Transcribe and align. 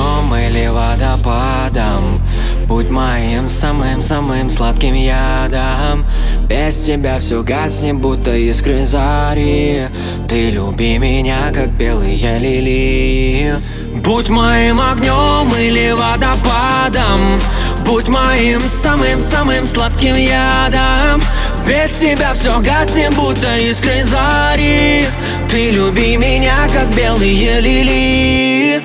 огнем 0.00 0.34
или 0.34 0.68
водопадом. 0.68 2.22
Будь 2.66 2.88
моим 2.88 3.48
самым-самым 3.48 4.50
сладким 4.50 4.94
ядом. 4.94 6.06
Без 6.48 6.82
тебя 6.82 7.18
все 7.18 7.42
гаснет, 7.42 7.96
будто 7.96 8.34
искры 8.34 8.84
зари. 8.84 9.88
Ты 10.28 10.50
люби 10.50 10.98
меня, 10.98 11.50
как 11.52 11.70
белые 11.70 12.38
лилии. 12.38 13.54
Будь 13.96 14.28
моим 14.28 14.80
огнем 14.80 15.52
или 15.56 15.92
водопадом. 15.92 17.40
Будь 17.84 18.08
моим 18.08 18.60
самым-самым 18.60 19.66
сладким 19.66 20.14
ядом. 20.14 21.22
Без 21.66 21.96
тебя 21.96 22.34
все 22.34 22.58
гаснет, 22.60 23.14
будто 23.14 23.58
искры 23.58 24.04
зари. 24.04 25.06
Ты 25.48 25.70
люби 25.70 26.16
меня, 26.16 26.56
как 26.72 26.88
белые 26.94 27.60
лилии 27.60 28.80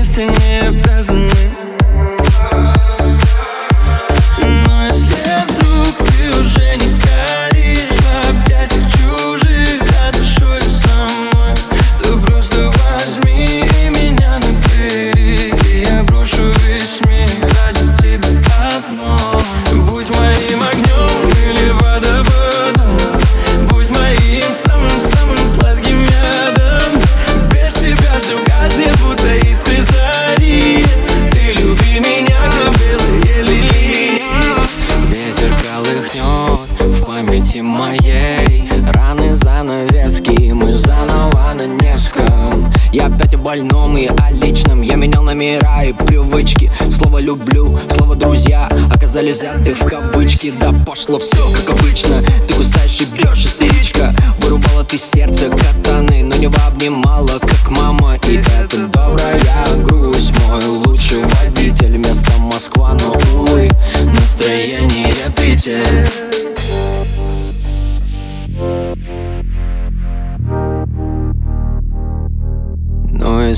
мы 0.00 0.24
не 0.24 0.60
обязаны 0.66 1.59
памяти 37.50 37.60
моей. 37.60 38.68
Раны 38.92 39.34
занавески, 39.34 40.52
мы 40.52 40.70
заново 40.70 41.52
на 41.54 41.66
Невском. 41.66 42.72
Я 42.92 43.06
опять 43.06 43.34
о 43.34 43.38
больном 43.38 43.96
и 43.96 44.06
о 44.06 44.30
личном. 44.30 44.82
Я 44.82 44.96
менял 44.96 45.22
номера 45.22 45.84
и 45.84 45.92
привычки. 45.92 46.70
Слово 46.90 47.18
«люблю», 47.18 47.78
слово 47.88 48.14
«друзья» 48.14 48.68
Оказались 48.94 49.38
взяты 49.38 49.74
в 49.74 49.84
кавычки. 49.84 50.52
Да 50.60 50.72
пошло 50.86 51.18
все 51.18 51.42
как 51.54 51.78
обычно. 51.78 52.22
Ты 52.46 52.54
кусаешь 52.54 53.00
и 53.00 53.16
бьешь, 53.16 53.44
истеричка. 53.44 54.14
Вырубала 54.40 54.84
ты 54.84 54.98
сердце 54.98 55.48
катаны 55.50 55.69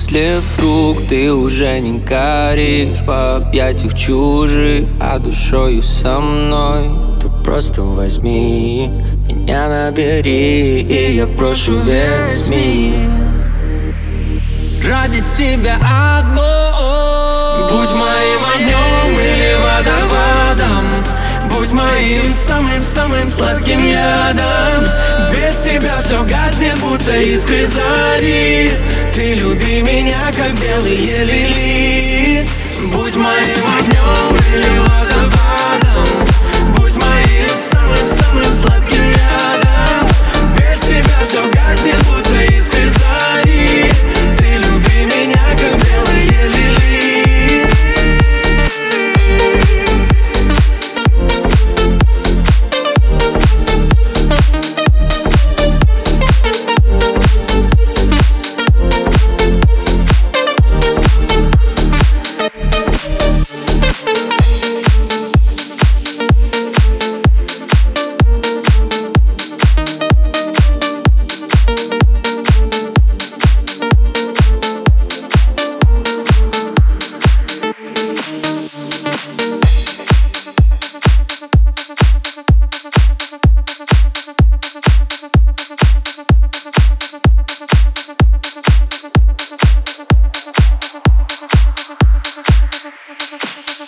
если 0.00 0.40
вдруг 0.56 1.06
ты 1.08 1.30
уже 1.30 1.78
не 1.78 1.98
горишь 1.98 3.02
В 3.02 3.36
объятиях 3.36 3.94
чужих, 3.94 4.86
а 4.98 5.18
душою 5.18 5.82
со 5.82 6.18
мной 6.20 6.90
То 7.20 7.28
просто 7.44 7.82
возьми 7.82 8.90
меня 9.26 9.68
набери 9.68 10.80
И 10.80 11.16
я 11.16 11.26
прошу 11.26 11.78
весь 11.80 12.48
мир 12.48 13.10
Ради 14.88 15.22
тебя 15.36 15.76
одно. 16.18 17.68
Будь 17.70 17.92
моим 17.92 18.40
огнем 18.54 19.20
или 19.20 19.54
водоводом 19.62 21.04
Будь 21.50 21.72
моим 21.72 22.32
самым-самым 22.32 23.26
сладким 23.26 23.84
ядом 23.86 24.79
будто 27.10 27.22
искры 27.22 27.66
зари. 27.66 28.70
Ты 29.12 29.34
люби 29.34 29.82
меня, 29.82 30.20
как 30.36 30.52
белые 30.60 31.24
лилии 31.24 32.09